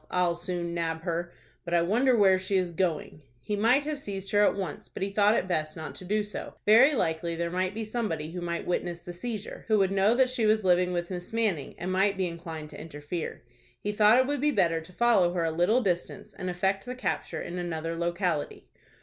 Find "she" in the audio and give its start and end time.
2.39-2.57, 10.31-10.47